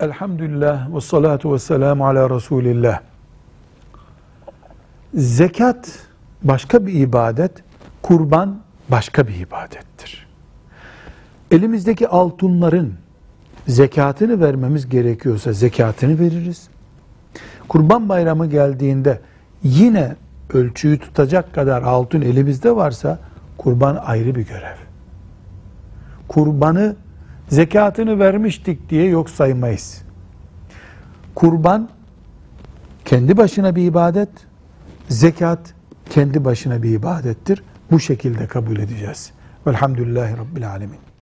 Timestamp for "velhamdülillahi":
39.66-40.36